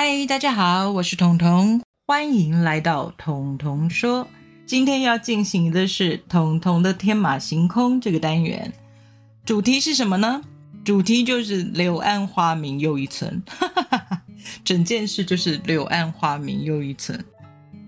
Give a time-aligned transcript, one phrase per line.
[0.00, 4.28] 嗨，大家好，我是彤彤，欢迎来到彤彤说。
[4.64, 8.72] 今天要进行的是彤彤的天马行空这个单元，
[9.44, 10.40] 主题是什么呢？
[10.84, 13.42] 主题就是柳暗花明又一村，
[14.62, 17.24] 整件事就是柳暗花明又一村。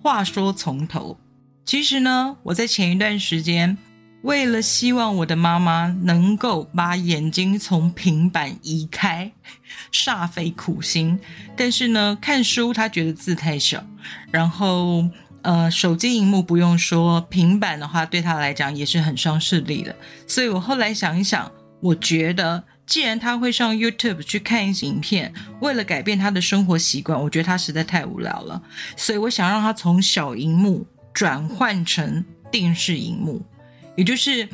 [0.00, 1.18] 话说从头，
[1.64, 3.76] 其实呢，我在前一段时间。
[4.22, 9.30] 为了希望我的妈妈能够把眼睛从平板移开，
[9.92, 11.18] 煞费苦心。
[11.56, 13.84] 但是呢，看书她觉得字太小，
[14.32, 15.04] 然后
[15.42, 19.94] 呃，手机荧幕不用说，平板的话对她来讲也是很伤视力的。
[20.26, 28.60] 所以我后来想一想，我觉得既然她会上 YouTube 去看影片，为了改变她的生活习惯，我觉得她实在太无聊了。
[28.96, 33.40] 所以我想让她从小荧幕转换成电视荧幕。
[33.96, 34.48] 也就是，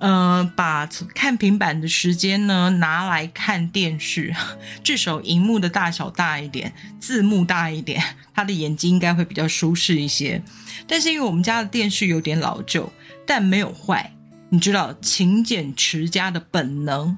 [0.00, 4.34] 呃，把看平板的时间呢拿来看电视，
[4.84, 8.02] 至少荧幕的大小大一点，字幕大一点，
[8.34, 10.42] 他的眼睛应该会比较舒适一些。
[10.86, 12.92] 但是因为我们家的电视有点老旧，
[13.26, 14.12] 但没有坏。
[14.50, 17.16] 你知道勤俭持家的本能，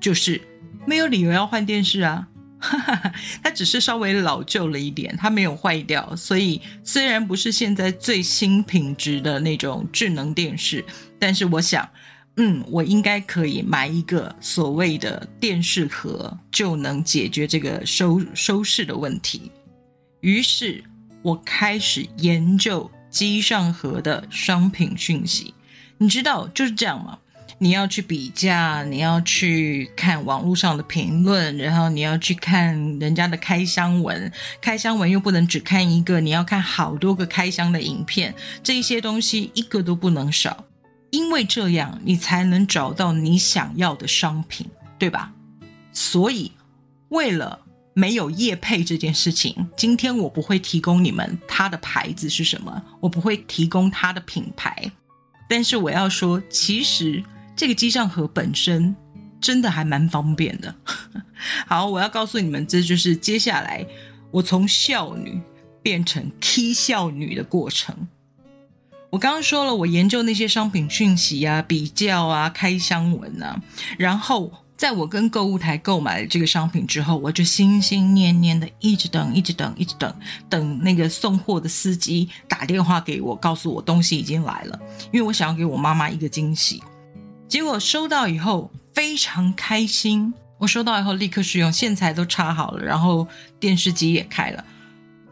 [0.00, 0.40] 就是
[0.86, 2.26] 没有理由要换电视啊。
[2.58, 10.84] 哈哈它只是稍微老旧了一点，它没有坏掉，所以虽然不是现在最新品质的那种智能电视，
[11.20, 11.88] 但是我想，
[12.36, 19.52] 嗯，我应该可以买一个所谓的电视盒，就能解决这个收收视的问题。
[20.20, 20.82] 于是
[21.22, 25.54] 我开始研究机上盒的商品讯息，
[25.98, 27.18] 你知道就是这样吗？
[27.62, 40.64] 你要去比价，你要去看网络上的评论，然后你要去看人家的开箱文，开箱文又不能只看一个，你要看好多个开箱的影片，这一些东西一个都不能少，
[41.10, 44.66] 因为这样你才能找到你想要的商品，
[44.98, 45.32] 对吧？
[45.92, 46.52] 所以
[47.08, 47.60] 为了
[47.94, 54.90] 没有业配这件事情，今天我不会提供你们它的牌子是什么，我不会提供它的品牌，
[55.48, 57.22] 但是我要说，其实。
[57.56, 58.96] 这个机上盒本身
[59.38, 60.74] 真的还蛮方便的。
[61.66, 63.86] 好，我要告诉你们，这就是接下来
[64.30, 65.38] 我从少女
[65.82, 67.94] 变成 K 少女的过程。
[69.10, 73.60] 我刚刚说了，我研究那些商品讯息啊、比较啊、开箱文啊，
[73.98, 80.14] 然后在我跟购物台购买了这个商品之后，我就心心念念的一直等、一直等、一直等，
[80.48, 84.78] 等那个送货的司机打电话给我，告诉我东西已经来了，
[85.12, 86.80] 因为我想要给我妈妈一个惊喜。
[87.48, 93.26] 结果收到以后非常开心，我收到以后立刻使用，线材都插好了，然后
[93.58, 94.64] 电视机也开了，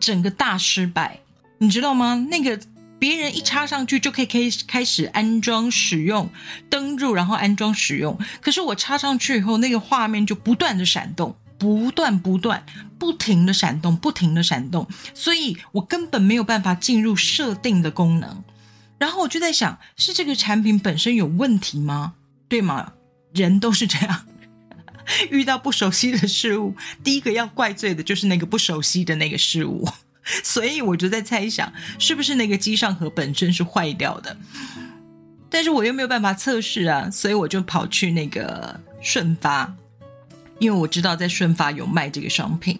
[0.00, 1.20] 整个大失败，
[1.58, 2.26] 你知道吗？
[2.28, 2.60] 那个
[3.00, 4.38] 别人一插上去就可以开
[4.68, 6.30] 开始安装使用，
[6.68, 12.64] 登入然后安装使用，可是我插上去以后，那个画面就不断的闪动，不断不断
[12.98, 18.44] 不停的闪动，不停的闪动，所以我根本没有办法进入设定的功能。
[18.98, 22.12] 然后我就在想，是这个产品本身有问题吗？
[22.48, 22.92] 对吗？
[23.32, 24.26] 人都是这样，
[25.30, 29.88] 遇到不熟悉的事物，第一个要怪罪的就是那个不熟悉的那个事物。
[30.44, 34.36] 所以我就在猜想，是不是那个机上盒本身是坏掉的？
[35.48, 39.74] 但是我又没有办法测试啊，所以我就跑去那个顺发，
[40.58, 42.78] 因为我知道在顺发有卖这个商品。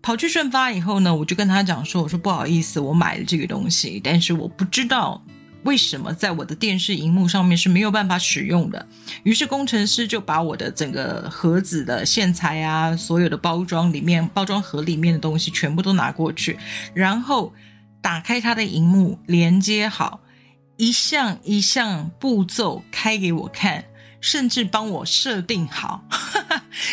[0.00, 5.22] 跑去顺发以后呢，我就跟他讲说：“我说不好意思，我买了这个东西，但是我不知道。”
[5.64, 8.86] 为什么在我的电视荧幕上面是没有办法使用的？
[9.22, 16.58] 于是工程师就把我的整个盒子的线材啊，所有的包装里面、包装盒里面的东西全部都拿过去，
[16.94, 17.52] 然后
[18.00, 20.20] 打开它的荧幕，连接好，
[20.76, 23.84] 一项一项步骤开给我看。
[24.24, 26.04] 甚至帮我设定好，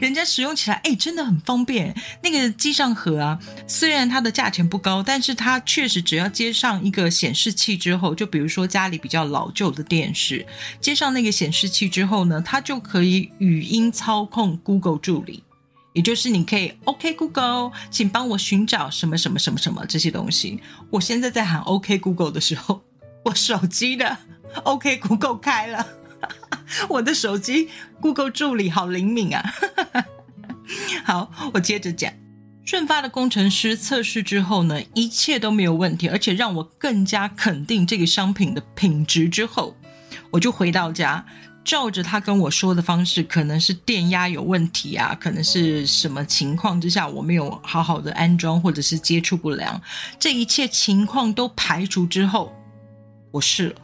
[0.00, 1.94] 人家使用起来哎，真的很方便。
[2.22, 10.46] 那个机上盒啊，虽然它的价钱不高，但是它确实只要接上一个显示器之后，就比如说家里比较老旧的电视，
[10.80, 15.42] 接上那个显示器之后呢，它就可以语音操控 Google 助理，
[15.92, 20.60] 也就是你可以 OK Google，请帮我寻找什么什么什么什么这些东西。
[20.90, 22.82] 我现在在喊 OK Google 的时候，
[23.24, 24.16] 我手机的
[24.64, 25.86] OK Google 开了。
[26.88, 27.68] 我的手机
[28.00, 29.54] Google 助理好灵敏啊！
[31.04, 32.12] 好，我接着讲。
[32.64, 39.76] 顺发的工程师测试之后呢，一切都没有问题，而且让我更加肯定这个商品的品质之后，
[40.30, 41.26] 我就回到家，
[41.64, 49.82] 照着他跟我说的方式，可能是电压有问题啊，可能是什么情况之下我没有好好的安装，或者是接触不良，
[50.20, 52.52] 这一切情况都排除之后，
[53.32, 53.74] 我试了。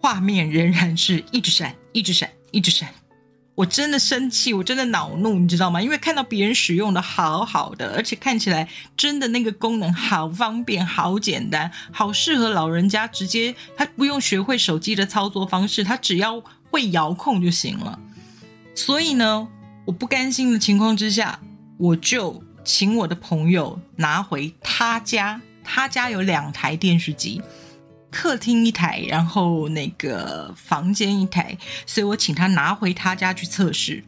[0.00, 2.88] 画面仍然是一直闪，一直闪，一直闪。
[3.54, 5.80] 我真的生气，我真的恼怒，你知道吗？
[5.82, 8.66] 因为看到别人使用的好好的，而且看起来
[8.96, 17.98] 真的那个功能好方便、好简单、好适合老人家，直接他不用学会手机的操作方式，他只要会遥控就行了。
[18.74, 19.46] 所以呢，
[19.84, 21.38] 我不甘心的情况之下，
[21.76, 27.42] 我就请我的朋友拿回他家，他家有两台电视机。
[28.12, 31.56] 客厅一台，然后那个房间一台，
[31.86, 34.04] 所以我请他拿回他家去测试。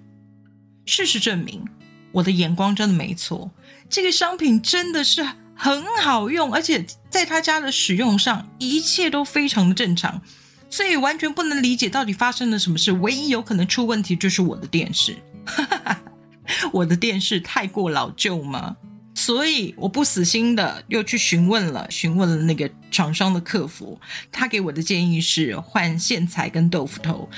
[0.84, 1.64] 事实证明，
[2.12, 3.50] 我的眼光真的没错，
[3.88, 10.20] 这个商品真的是很好用，而且在他家的使用上，一切都非常的正常，
[10.68, 12.92] 所以完全不能理解到底发生了什么事。
[12.92, 15.16] 唯一有可能出问题就是我的电视，
[16.70, 18.76] 我的电视太过老旧吗？
[19.24, 23.98] 所以我不死心的又去询问了，询问了那个厂商的客服，
[24.30, 27.30] 他给我的建议是换线材跟豆腐头，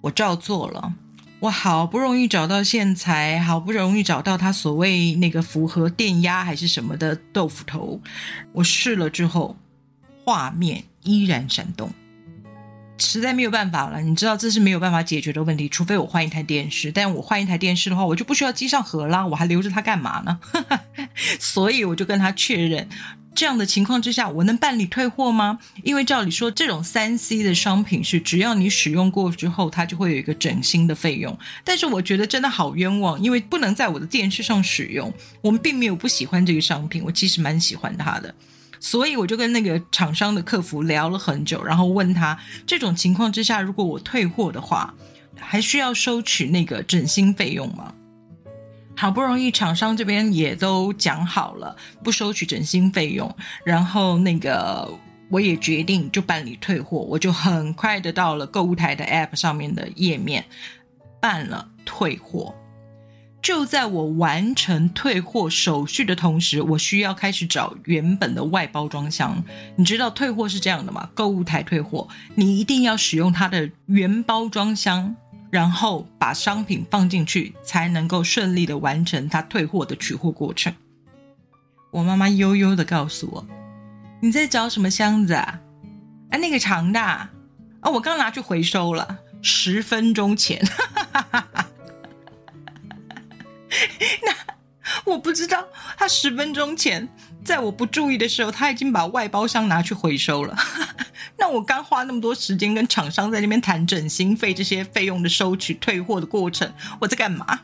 [0.00, 0.94] 我照做了。
[1.40, 8.00] 我好不容易找到线材，好不容易找到他所谓那个符合电压还是什么的豆腐头，
[8.52, 9.56] 我试了之后，
[10.24, 11.90] 画面依然闪动。
[13.00, 16.92] 实在没有办法了，你知道这是没有办法解决的问题，除非我换一台电视。
[16.92, 20.38] 但我换一台电视的话，我就不需要机上盒啦，我还留着它干嘛呢？
[21.40, 22.88] 所以我就跟他确认，
[23.34, 25.58] 这样的情况之下，我能办理退货吗？
[25.82, 31.36] 因为照理说，这种三 C 的商品是只要你使用过之后，它就会有一个整新的费用。
[31.64, 35.12] 但是我觉得真的好冤枉，因为不能在我的电视上使用。
[35.40, 38.34] 我们并没有不喜欢这个商品，我其实蛮喜欢它的。
[38.80, 42.36] 所以我就跟那个厂商的客服聊了很久，然后问他
[42.66, 44.92] 这种情况之下，如果我退货的话，
[45.38, 47.94] 还需要收取那个整新费用吗？
[48.96, 53.34] 好不容易厂商这边也都讲好了，不收取整新费用，
[53.64, 54.90] 然后那个
[55.30, 60.44] 我也决定就办理退货，我就很快的到了购物台的 App 上面的页面
[61.20, 62.54] 办了退货。
[63.42, 69.42] 就在我完成退货手续的同时，我需要开始找原本的外包装箱。
[69.76, 71.08] 你知道退货是这样的吗？
[71.14, 75.16] 购物台退货，你一定要使用它的原包装箱，
[75.50, 80.72] 然后把商品放进去，才能够顺利的完成它退货的取货过程。
[81.90, 83.46] 我妈妈悠悠的告诉我
[84.20, 85.60] ：“你在找什么箱子啊？
[86.30, 87.30] 啊，那个长的啊，
[87.92, 91.48] 我刚拿去回收了，十分钟前。”哈哈哈哈
[95.10, 95.66] 我不知道，
[95.98, 97.08] 他十分钟前
[97.44, 100.56] 在我不注意的时候，他已经把外包箱拿去回收了。
[101.36, 107.60] 那我刚花那么多时间跟厂商在那边谈整新费这些费用的收取、退货的过程，我在干嘛？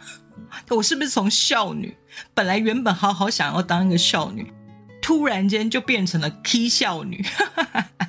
[0.71, 1.97] 我是不是从少女
[2.35, 4.53] 本来原本好好想要当一个少女，
[5.01, 7.25] 突然间就变成了 K 少女？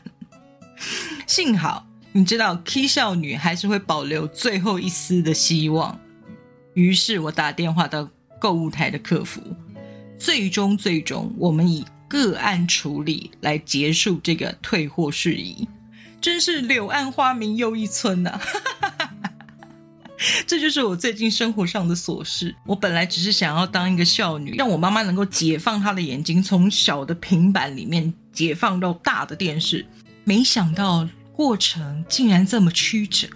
[1.28, 6.00] 幸好你知道，K 少女还是会保留最后一丝的希望。
[6.74, 8.07] 于是我打电话到
[8.39, 9.42] 购物台的客服，
[10.18, 15.68] 最终最终我们以个案处理来结束这个退货事宜，
[16.22, 18.39] 真是柳暗花明又一村呐！
[20.48, 22.56] 这就是我最近生活上的琐事。
[22.66, 29.86] 我本来只是想要当一个少女，让我妈妈能够解放她的眼睛，从小的平板里面解放到大的电视，
[30.24, 33.27] 没想到过程竟然这么曲折。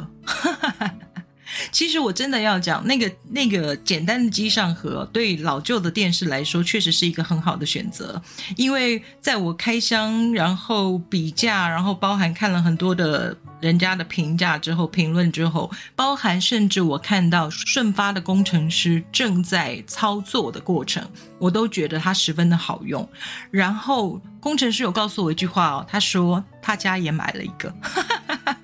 [1.71, 8.21] 其实我真的要讲，那个那个简单的机上盒对老旧的电视来说，确实是一个很好的选择。
[8.55, 23.07] 因为在我开箱，然后比价，然后包含看了很多的人家的评价之后、评论之后，包含甚至我看到顺发的工程师正在操作的过程，我都觉得它十分的好用。
[23.49, 27.69] 然后工程师有告诉我一句话哦，他说他家也买了一个。
[27.81, 28.57] 哈哈哈哈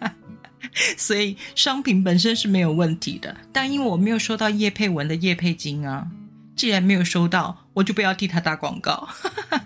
[0.98, 6.08] 所以商品本身是没有问题的，但因为我没有收到叶佩文的叶佩金啊，
[6.56, 9.08] 既然没有收到，我就不要替他打广告。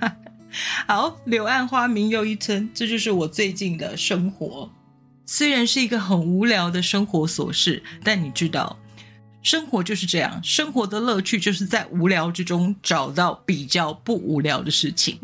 [0.88, 4.70] 好，柳暗花明又一村，这就是我最近的生活。
[5.26, 8.78] 虽然是一个很无聊的生活琐事，但你知道，
[9.42, 15.20] 生活就是这样，生活的乐趣就是在无聊之中找到比较不无聊的事情。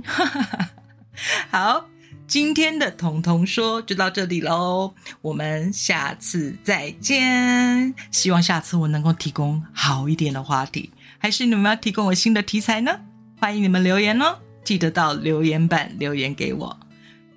[1.52, 1.86] 好。
[2.28, 7.96] 今天的彤彤说就到这里喽，我们下次再见。
[8.12, 13.00] 希望下次我能够提供好一点的话题，还是你们要提供我新的题材呢？
[13.40, 16.78] 欢迎你们留言哦，记得到留言板留言给我。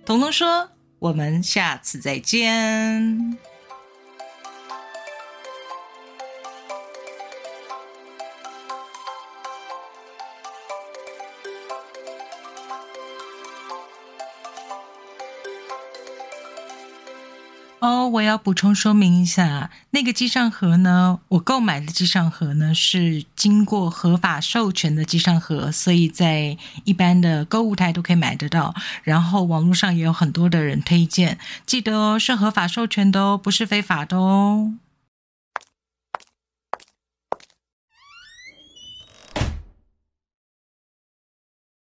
[0.04, 0.68] 彤彤说，
[0.99, 3.38] 我们下次再见。
[18.11, 28.75] 我要补充说明一下，那个机上盒呢，我购买的机上盒呢是经过合法授权的机上盒，所以在一般的购物台都可以买得到。
[29.05, 34.75] 然后网络上也有很多的人推荐，记得哦，是合法授权的哦，不是非法的哦。